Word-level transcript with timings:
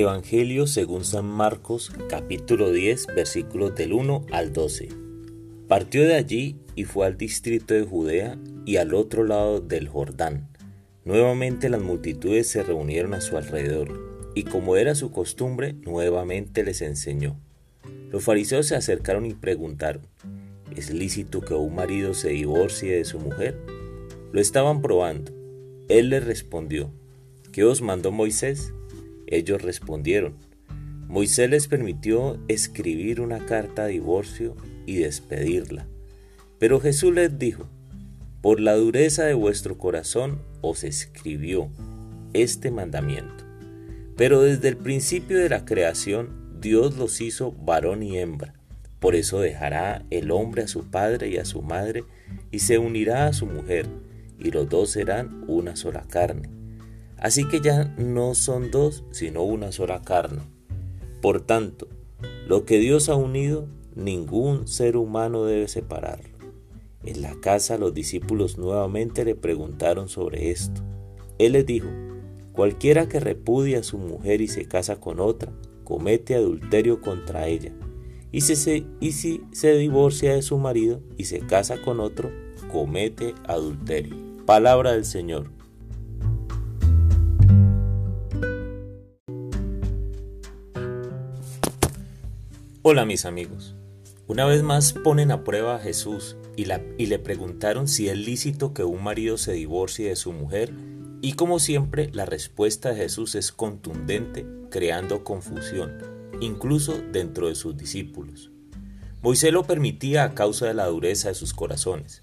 Evangelio 0.00 0.66
según 0.66 1.04
San 1.04 1.24
Marcos 1.24 1.90
capítulo 2.10 2.70
10 2.70 3.06
versículos 3.16 3.74
del 3.76 3.94
1 3.94 4.26
al 4.30 4.52
12. 4.52 4.90
Partió 5.68 6.02
de 6.02 6.14
allí 6.14 6.56
y 6.74 6.84
fue 6.84 7.06
al 7.06 7.16
distrito 7.16 7.72
de 7.72 7.84
Judea 7.84 8.36
y 8.66 8.76
al 8.76 8.92
otro 8.92 9.24
lado 9.24 9.60
del 9.60 9.88
Jordán. 9.88 10.48
Nuevamente 11.06 11.70
las 11.70 11.80
multitudes 11.80 12.46
se 12.46 12.62
reunieron 12.62 13.14
a 13.14 13.22
su 13.22 13.38
alrededor, 13.38 14.32
y 14.34 14.42
como 14.42 14.76
era 14.76 14.94
su 14.94 15.10
costumbre, 15.10 15.72
nuevamente 15.72 16.62
les 16.62 16.82
enseñó. 16.82 17.40
Los 18.10 18.22
fariseos 18.22 18.66
se 18.66 18.76
acercaron 18.76 19.24
y 19.24 19.32
preguntaron, 19.32 20.02
¿es 20.76 20.90
lícito 20.90 21.40
que 21.40 21.54
un 21.54 21.74
marido 21.74 22.12
se 22.12 22.28
divorcie 22.28 22.94
de 22.94 23.06
su 23.06 23.18
mujer? 23.18 23.58
Lo 24.30 24.42
estaban 24.42 24.82
probando. 24.82 25.32
Él 25.88 26.10
les 26.10 26.22
respondió, 26.22 26.90
¿qué 27.50 27.64
os 27.64 27.80
mandó 27.80 28.12
Moisés? 28.12 28.74
Ellos 29.26 29.62
respondieron, 29.62 30.36
Moisés 31.08 31.48
les 31.48 31.68
permitió 31.68 32.38
escribir 32.48 33.20
una 33.20 33.44
carta 33.46 33.86
de 33.86 33.92
divorcio 33.92 34.56
y 34.86 34.96
despedirla. 34.96 35.86
Pero 36.58 36.80
Jesús 36.80 37.14
les 37.14 37.38
dijo, 37.38 37.68
por 38.40 38.60
la 38.60 38.74
dureza 38.74 39.24
de 39.24 39.34
vuestro 39.34 39.78
corazón 39.78 40.40
os 40.60 40.84
escribió 40.84 41.68
este 42.32 42.70
mandamiento. 42.70 43.44
Pero 44.16 44.42
desde 44.42 44.68
el 44.68 44.76
principio 44.76 45.38
de 45.38 45.48
la 45.48 45.64
creación 45.64 46.60
Dios 46.60 46.96
los 46.96 47.20
hizo 47.20 47.52
varón 47.52 48.02
y 48.02 48.18
hembra. 48.18 48.54
Por 48.98 49.14
eso 49.14 49.40
dejará 49.40 50.04
el 50.10 50.30
hombre 50.30 50.62
a 50.62 50.68
su 50.68 50.90
padre 50.90 51.28
y 51.28 51.36
a 51.36 51.44
su 51.44 51.62
madre 51.62 52.04
y 52.50 52.60
se 52.60 52.78
unirá 52.78 53.26
a 53.26 53.32
su 53.32 53.46
mujer, 53.46 53.86
y 54.38 54.50
los 54.50 54.68
dos 54.68 54.90
serán 54.90 55.44
una 55.48 55.76
sola 55.76 56.04
carne. 56.08 56.48
Así 57.18 57.48
que 57.48 57.60
ya 57.60 57.94
no 57.96 58.34
son 58.34 58.70
dos, 58.70 59.04
sino 59.10 59.42
una 59.42 59.72
sola 59.72 60.02
carne. 60.02 60.42
Por 61.22 61.40
tanto, 61.40 61.88
lo 62.46 62.64
que 62.64 62.78
Dios 62.78 63.08
ha 63.08 63.16
unido, 63.16 63.68
ningún 63.94 64.68
ser 64.68 64.96
humano 64.96 65.44
debe 65.44 65.68
separarlo. 65.68 66.36
En 67.04 67.22
la 67.22 67.34
casa 67.40 67.78
los 67.78 67.94
discípulos 67.94 68.58
nuevamente 68.58 69.24
le 69.24 69.34
preguntaron 69.34 70.08
sobre 70.08 70.50
esto. 70.50 70.82
Él 71.38 71.52
les 71.52 71.64
dijo, 71.64 71.88
cualquiera 72.52 73.08
que 73.08 73.20
repudia 73.20 73.80
a 73.80 73.84
su 73.84 73.98
mujer 73.98 74.40
y 74.40 74.48
se 74.48 74.66
casa 74.66 74.96
con 75.00 75.20
otra, 75.20 75.52
comete 75.84 76.34
adulterio 76.34 77.00
contra 77.00 77.46
ella. 77.46 77.72
Y 78.32 78.42
si, 78.42 78.56
se, 78.56 78.84
y 79.00 79.12
si 79.12 79.42
se 79.52 79.76
divorcia 79.76 80.34
de 80.34 80.42
su 80.42 80.58
marido 80.58 81.00
y 81.16 81.24
se 81.24 81.40
casa 81.40 81.80
con 81.80 82.00
otro, 82.00 82.30
comete 82.70 83.34
adulterio. 83.46 84.16
Palabra 84.44 84.92
del 84.92 85.04
Señor. 85.04 85.55
Hola 92.88 93.04
mis 93.04 93.24
amigos. 93.24 93.74
Una 94.28 94.44
vez 94.44 94.62
más 94.62 94.92
ponen 94.92 95.32
a 95.32 95.42
prueba 95.42 95.74
a 95.74 95.80
Jesús 95.80 96.36
y, 96.54 96.68
y, 96.98 97.06
le 97.06 97.18
preguntaron 97.18 97.88
si 97.88 98.08
es 98.08 98.16
lícito 98.16 98.74
que 98.74 98.84
un 98.84 99.02
marido 99.02 99.38
se 99.38 99.54
divorcie 99.54 100.08
de 100.08 100.14
su 100.14 100.30
mujer 100.30 100.72
y 101.20 101.32
como 101.32 101.58
siempre 101.58 102.10
la 102.12 102.26
respuesta 102.26 102.90
de 102.90 102.98
Jesús 102.98 103.34
es 103.34 103.50
contundente, 103.50 104.46
creando 104.70 105.24
confusión, 105.24 105.98
incluso 106.40 107.02
dentro 107.10 107.48
de 107.48 107.56
sus 107.56 107.76
discípulos. 107.76 108.52
Moisés 109.20 109.52
lo 109.52 109.64
permitía 109.64 110.22
a 110.22 110.34
causa 110.34 110.66
de 110.66 110.74
la 110.74 110.86
dureza 110.86 111.30
de 111.30 111.34
sus 111.34 111.54
corazones, 111.54 112.22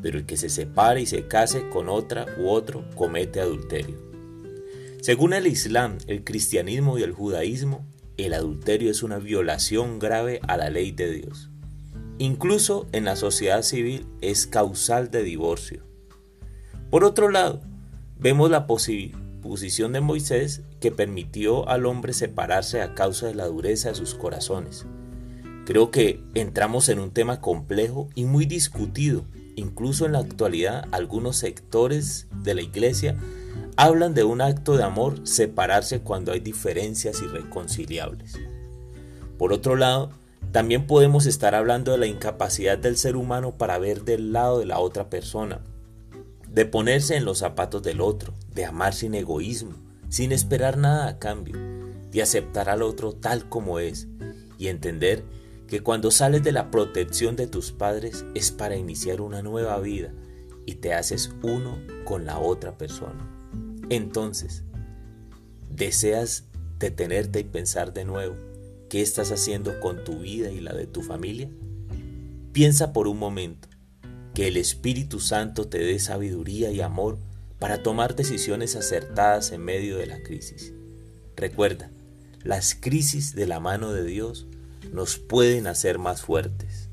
pero 0.00 0.16
el 0.16 0.26
que 0.26 0.36
se 0.36 0.48
separe 0.48 1.00
y 1.00 1.06
se 1.06 1.26
case 1.26 1.68
con 1.70 1.88
otra 1.88 2.26
u 2.38 2.50
otro 2.50 2.88
comete 2.94 3.40
adulterio. 3.40 3.96
Según 5.02 5.32
el 5.32 5.48
Islam, 5.48 5.98
el 6.06 6.22
cristianismo 6.22 6.98
y 6.98 7.02
el 7.02 7.10
judaísmo, 7.10 7.84
el 8.16 8.34
adulterio 8.34 8.90
es 8.90 9.02
una 9.02 9.18
violación 9.18 9.98
grave 9.98 10.40
a 10.46 10.56
la 10.56 10.70
ley 10.70 10.92
de 10.92 11.10
Dios. 11.10 11.50
Incluso 12.18 12.86
en 12.92 13.04
la 13.04 13.16
sociedad 13.16 13.62
civil 13.62 14.06
es 14.20 14.46
causal 14.46 15.10
de 15.10 15.22
divorcio. 15.22 15.82
Por 16.90 17.04
otro 17.04 17.28
lado, 17.28 17.60
vemos 18.18 18.50
la 18.50 18.66
posición 18.66 19.92
de 19.92 20.00
Moisés 20.00 20.62
que 20.80 20.92
permitió 20.92 21.68
al 21.68 21.86
hombre 21.86 22.12
separarse 22.12 22.82
a 22.82 22.94
causa 22.94 23.26
de 23.26 23.34
la 23.34 23.46
dureza 23.46 23.88
de 23.88 23.96
sus 23.96 24.14
corazones. 24.14 24.86
Creo 25.66 25.90
que 25.90 26.22
entramos 26.34 26.88
en 26.88 26.98
un 26.98 27.10
tema 27.10 27.40
complejo 27.40 28.08
y 28.14 28.24
muy 28.24 28.46
discutido. 28.46 29.24
Incluso 29.56 30.04
en 30.04 30.12
la 30.12 30.18
actualidad 30.18 30.86
algunos 30.92 31.36
sectores 31.36 32.28
de 32.42 32.54
la 32.54 32.62
iglesia 32.62 33.16
hablan 33.76 34.14
de 34.14 34.24
un 34.24 34.40
acto 34.40 34.76
de 34.76 34.84
amor 34.84 35.26
separarse 35.26 36.00
cuando 36.00 36.32
hay 36.32 36.40
diferencias 36.40 37.20
irreconciliables. 37.22 38.38
Por 39.38 39.52
otro 39.52 39.76
lado, 39.76 40.10
también 40.52 40.86
podemos 40.86 41.26
estar 41.26 41.54
hablando 41.54 41.92
de 41.92 41.98
la 41.98 42.06
incapacidad 42.06 42.78
del 42.78 42.96
ser 42.96 43.16
humano 43.16 43.56
para 43.58 43.78
ver 43.78 44.04
del 44.04 44.32
lado 44.32 44.60
de 44.60 44.66
la 44.66 44.78
otra 44.78 45.10
persona, 45.10 45.60
de 46.48 46.64
ponerse 46.66 47.16
en 47.16 47.24
los 47.24 47.38
zapatos 47.38 47.82
del 47.82 48.00
otro, 48.00 48.32
de 48.54 48.64
amar 48.64 48.94
sin 48.94 49.14
egoísmo, 49.14 49.74
sin 50.08 50.30
esperar 50.30 50.78
nada 50.78 51.08
a 51.08 51.18
cambio, 51.18 51.58
de 52.12 52.22
aceptar 52.22 52.68
al 52.68 52.82
otro 52.82 53.12
tal 53.12 53.48
como 53.48 53.80
es 53.80 54.06
y 54.56 54.68
entender 54.68 55.24
que 55.66 55.80
cuando 55.80 56.12
sales 56.12 56.44
de 56.44 56.52
la 56.52 56.70
protección 56.70 57.34
de 57.34 57.48
tus 57.48 57.72
padres 57.72 58.24
es 58.36 58.52
para 58.52 58.76
iniciar 58.76 59.20
una 59.20 59.42
nueva 59.42 59.80
vida 59.80 60.12
y 60.66 60.76
te 60.76 60.94
haces 60.94 61.32
uno 61.42 61.78
con 62.04 62.24
la 62.24 62.38
otra 62.38 62.78
persona. 62.78 63.33
Entonces, 63.90 64.64
¿deseas 65.70 66.44
detenerte 66.78 67.40
y 67.40 67.44
pensar 67.44 67.92
de 67.92 68.04
nuevo 68.04 68.36
qué 68.88 69.02
estás 69.02 69.30
haciendo 69.30 69.80
con 69.80 70.04
tu 70.04 70.20
vida 70.20 70.50
y 70.50 70.60
la 70.60 70.72
de 70.72 70.86
tu 70.86 71.02
familia? 71.02 71.50
Piensa 72.52 72.92
por 72.92 73.08
un 73.08 73.18
momento 73.18 73.68
que 74.34 74.48
el 74.48 74.56
Espíritu 74.56 75.20
Santo 75.20 75.68
te 75.68 75.78
dé 75.78 75.98
sabiduría 75.98 76.70
y 76.70 76.80
amor 76.80 77.18
para 77.58 77.82
tomar 77.82 78.16
decisiones 78.16 78.76
acertadas 78.76 79.52
en 79.52 79.62
medio 79.62 79.96
de 79.96 80.06
la 80.06 80.22
crisis. 80.22 80.72
Recuerda, 81.36 81.90
las 82.42 82.74
crisis 82.74 83.34
de 83.34 83.46
la 83.46 83.60
mano 83.60 83.92
de 83.92 84.04
Dios 84.04 84.46
nos 84.92 85.18
pueden 85.18 85.66
hacer 85.66 85.98
más 85.98 86.22
fuertes. 86.22 86.90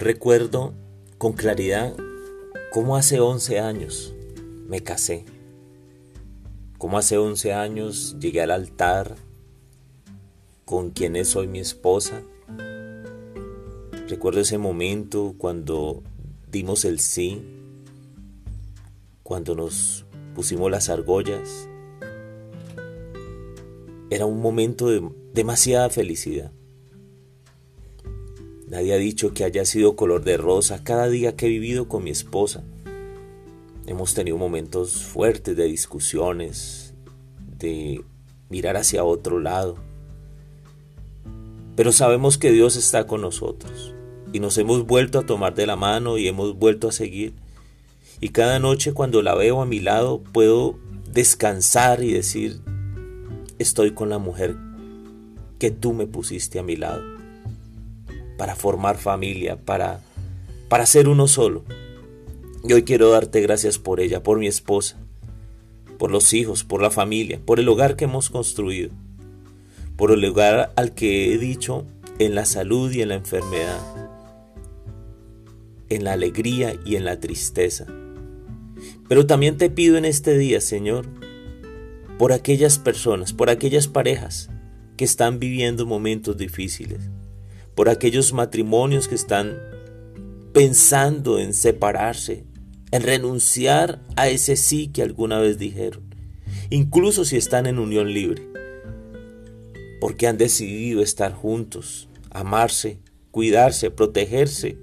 Recuerdo 0.00 0.74
con 1.18 1.34
claridad 1.34 1.94
cómo 2.72 2.96
hace 2.96 3.20
11 3.20 3.60
años 3.60 4.14
me 4.66 4.80
casé. 4.80 5.24
Cómo 6.78 6.98
hace 6.98 7.18
11 7.18 7.52
años 7.52 8.16
llegué 8.18 8.40
al 8.40 8.50
altar 8.50 9.16
con 10.64 10.90
quien 10.90 11.14
es 11.16 11.36
hoy 11.36 11.46
mi 11.46 11.58
esposa. 11.60 12.22
Recuerdo 14.08 14.40
ese 14.40 14.58
momento 14.58 15.34
cuando 15.36 16.02
dimos 16.50 16.84
el 16.84 16.98
sí, 16.98 17.42
cuando 19.22 19.54
nos 19.54 20.04
pusimos 20.34 20.70
las 20.70 20.88
argollas. 20.88 21.68
Era 24.10 24.26
un 24.26 24.40
momento 24.40 24.88
de 24.88 25.08
demasiada 25.32 25.88
felicidad. 25.90 26.52
Nadie 28.72 28.94
ha 28.94 28.96
dicho 28.96 29.34
que 29.34 29.44
haya 29.44 29.66
sido 29.66 29.96
color 29.96 30.24
de 30.24 30.38
rosa 30.38 30.82
cada 30.82 31.10
día 31.10 31.36
que 31.36 31.44
he 31.44 31.50
vivido 31.50 31.88
con 31.88 32.04
mi 32.04 32.10
esposa. 32.10 32.64
Hemos 33.86 34.14
tenido 34.14 34.38
momentos 34.38 35.04
fuertes 35.04 35.54
de 35.58 35.64
discusiones, 35.64 36.94
de 37.58 38.02
mirar 38.48 38.78
hacia 38.78 39.04
otro 39.04 39.40
lado. 39.40 39.76
Pero 41.76 41.92
sabemos 41.92 42.38
que 42.38 42.50
Dios 42.50 42.76
está 42.76 43.06
con 43.06 43.20
nosotros 43.20 43.92
y 44.32 44.40
nos 44.40 44.56
hemos 44.56 44.86
vuelto 44.86 45.18
a 45.18 45.26
tomar 45.26 45.54
de 45.54 45.66
la 45.66 45.76
mano 45.76 46.16
y 46.16 46.26
hemos 46.26 46.56
vuelto 46.56 46.88
a 46.88 46.92
seguir. 46.92 47.34
Y 48.22 48.30
cada 48.30 48.58
noche 48.58 48.94
cuando 48.94 49.20
la 49.20 49.34
veo 49.34 49.60
a 49.60 49.66
mi 49.66 49.80
lado 49.80 50.22
puedo 50.32 50.78
descansar 51.12 52.02
y 52.02 52.14
decir, 52.14 52.62
estoy 53.58 53.92
con 53.92 54.08
la 54.08 54.18
mujer 54.18 54.56
que 55.58 55.70
tú 55.70 55.92
me 55.92 56.06
pusiste 56.06 56.58
a 56.58 56.62
mi 56.62 56.76
lado 56.76 57.12
para 58.36 58.56
formar 58.56 58.98
familia, 58.98 59.56
para, 59.56 60.00
para 60.68 60.86
ser 60.86 61.08
uno 61.08 61.28
solo. 61.28 61.64
Y 62.64 62.72
hoy 62.72 62.84
quiero 62.84 63.10
darte 63.10 63.40
gracias 63.40 63.78
por 63.78 64.00
ella, 64.00 64.22
por 64.22 64.38
mi 64.38 64.46
esposa, 64.46 64.96
por 65.98 66.10
los 66.10 66.32
hijos, 66.32 66.64
por 66.64 66.80
la 66.80 66.90
familia, 66.90 67.40
por 67.44 67.60
el 67.60 67.68
hogar 67.68 67.96
que 67.96 68.04
hemos 68.04 68.30
construido, 68.30 68.90
por 69.96 70.12
el 70.12 70.24
hogar 70.24 70.72
al 70.76 70.94
que 70.94 71.32
he 71.32 71.38
dicho 71.38 71.84
en 72.18 72.34
la 72.34 72.44
salud 72.44 72.90
y 72.92 73.02
en 73.02 73.08
la 73.08 73.16
enfermedad, 73.16 73.80
en 75.88 76.04
la 76.04 76.12
alegría 76.12 76.74
y 76.84 76.96
en 76.96 77.04
la 77.04 77.20
tristeza. 77.20 77.86
Pero 79.08 79.26
también 79.26 79.56
te 79.58 79.70
pido 79.70 79.96
en 79.96 80.04
este 80.04 80.38
día, 80.38 80.60
Señor, 80.60 81.06
por 82.18 82.32
aquellas 82.32 82.78
personas, 82.78 83.32
por 83.32 83.50
aquellas 83.50 83.88
parejas 83.88 84.48
que 84.96 85.04
están 85.04 85.38
viviendo 85.38 85.86
momentos 85.86 86.36
difíciles, 86.36 87.10
por 87.74 87.88
aquellos 87.88 88.32
matrimonios 88.32 89.08
que 89.08 89.14
están 89.14 89.58
pensando 90.52 91.38
en 91.38 91.54
separarse 91.54 92.44
en 92.92 93.02
renunciar 93.02 94.00
a 94.16 94.28
ese 94.28 94.54
sí 94.54 94.88
que 94.88 95.02
alguna 95.02 95.40
vez 95.40 95.58
dijeron, 95.58 96.14
incluso 96.70 97.24
si 97.24 97.36
están 97.36 97.66
en 97.66 97.78
unión 97.78 98.12
libre, 98.12 98.46
porque 99.98 100.28
han 100.28 100.36
decidido 100.36 101.02
estar 101.02 101.32
juntos, 101.32 102.08
amarse, 102.30 102.98
cuidarse, 103.30 103.90
protegerse, 103.90 104.76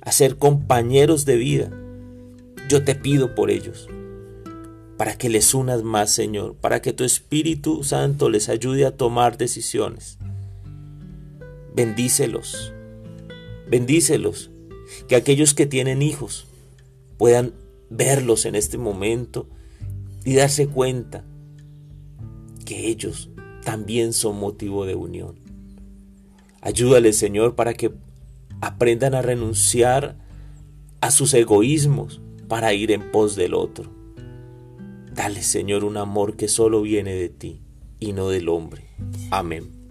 a 0.00 0.10
ser 0.10 0.36
compañeros 0.36 1.26
de 1.26 1.36
vida. 1.36 1.70
Yo 2.68 2.82
te 2.82 2.94
pido 2.94 3.34
por 3.34 3.50
ellos, 3.50 3.88
para 4.96 5.18
que 5.18 5.28
les 5.28 5.52
unas 5.52 5.82
más, 5.82 6.10
Señor, 6.10 6.56
para 6.56 6.80
que 6.80 6.94
tu 6.94 7.04
Espíritu 7.04 7.84
Santo 7.84 8.30
les 8.30 8.48
ayude 8.48 8.86
a 8.86 8.96
tomar 8.96 9.36
decisiones. 9.36 10.18
Bendícelos, 11.74 12.72
bendícelos, 13.68 14.50
que 15.08 15.16
aquellos 15.16 15.54
que 15.54 15.66
tienen 15.66 16.02
hijos 16.02 16.46
puedan 17.18 17.52
verlos 17.90 18.44
en 18.44 18.54
este 18.54 18.78
momento 18.78 19.48
y 20.24 20.34
darse 20.34 20.66
cuenta 20.66 21.24
que 22.64 22.86
ellos 22.88 23.30
también 23.64 24.12
son 24.12 24.38
motivo 24.38 24.86
de 24.86 24.94
unión. 24.94 25.36
Ayúdales, 26.60 27.16
Señor, 27.16 27.54
para 27.54 27.74
que 27.74 27.92
aprendan 28.60 29.14
a 29.14 29.22
renunciar 29.22 30.16
a 31.00 31.10
sus 31.10 31.34
egoísmos 31.34 32.20
para 32.48 32.72
ir 32.72 32.90
en 32.90 33.10
pos 33.10 33.36
del 33.36 33.54
otro. 33.54 33.90
Dale, 35.12 35.42
Señor, 35.42 35.84
un 35.84 35.96
amor 35.96 36.36
que 36.36 36.48
solo 36.48 36.82
viene 36.82 37.14
de 37.14 37.28
ti 37.28 37.60
y 38.00 38.12
no 38.12 38.28
del 38.28 38.48
hombre. 38.48 38.84
Amén. 39.30 39.83